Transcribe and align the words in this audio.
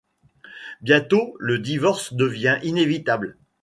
Bientôt, 0.81 1.35
le 1.37 1.59
divorce 1.59 2.15
devient 2.15 2.57
inévitable. 2.63 3.37